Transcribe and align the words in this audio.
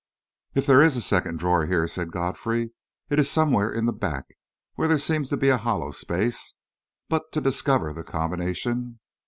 "If 0.55 0.65
there 0.65 0.81
is 0.81 0.97
a 0.97 0.99
secret 1.01 1.37
drawer 1.37 1.67
here," 1.67 1.87
said 1.87 2.11
Godfrey, 2.11 2.71
"it 3.11 3.19
is 3.19 3.29
somewhere 3.29 3.71
in 3.71 3.85
the 3.85 3.93
back, 3.93 4.25
where 4.73 4.87
there 4.87 4.97
seems 4.97 5.29
to 5.29 5.37
be 5.37 5.49
a 5.49 5.57
hollow 5.59 5.91
space. 5.91 6.55
But 7.07 7.31
to 7.33 7.39
discover 7.39 7.93
the 7.93 8.03
combination...." 8.03 8.99